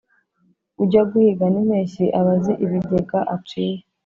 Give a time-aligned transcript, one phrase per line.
[0.81, 3.81] Ujya guhiga n’impeshyi aba azi ibigega aciye